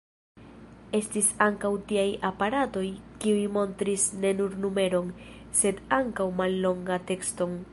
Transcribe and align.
Estis 0.99 1.27
ankaŭ 1.45 1.69
tiaj 1.91 2.05
aparatoj, 2.29 2.85
kiuj 3.25 3.43
montris 3.59 4.07
ne 4.23 4.33
nur 4.39 4.57
numeron, 4.65 5.13
sed 5.61 5.85
ankaŭ 5.99 6.27
mallongan 6.41 7.07
tekston. 7.13 7.59